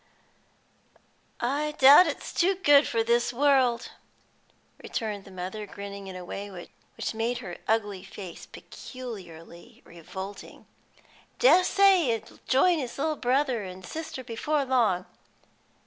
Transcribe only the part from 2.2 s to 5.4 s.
too good for this world," returned the